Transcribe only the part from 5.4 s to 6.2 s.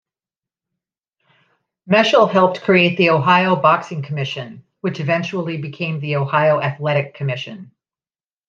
became the